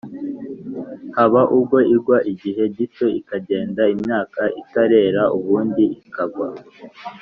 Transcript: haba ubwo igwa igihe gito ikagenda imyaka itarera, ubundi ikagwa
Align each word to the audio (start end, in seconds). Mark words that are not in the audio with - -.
haba 1.15 1.41
ubwo 1.57 1.77
igwa 1.95 2.17
igihe 2.31 2.63
gito 2.77 3.05
ikagenda 3.19 3.81
imyaka 3.95 4.41
itarera, 4.61 5.21
ubundi 5.37 5.85
ikagwa 6.05 6.47